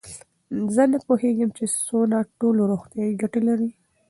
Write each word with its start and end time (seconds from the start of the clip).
زه 0.75 0.83
نه 0.91 0.97
پوهېږم 1.07 1.49
چې 1.57 1.63
سونا 1.85 2.19
ټول 2.39 2.55
روغتیایي 2.71 3.15
ګټې 3.21 3.41
لري. 3.47 3.69